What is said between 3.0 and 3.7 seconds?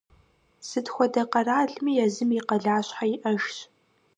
иӀэжщ.